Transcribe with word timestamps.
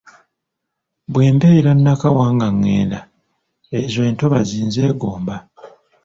"Bwe 1.11 1.25
mbeera 1.35 1.71
Nakawa 1.83 2.25
nga 2.33 2.47
ngenda, 2.57 2.99
ezo 3.79 3.99
entobazzi 4.09 4.57
nzeegomba." 4.67 5.35